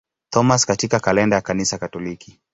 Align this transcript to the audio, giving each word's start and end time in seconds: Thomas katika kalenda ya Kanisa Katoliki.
Thomas 0.29 0.65
katika 0.65 0.99
kalenda 0.99 1.35
ya 1.35 1.41
Kanisa 1.41 1.77
Katoliki. 1.77 2.39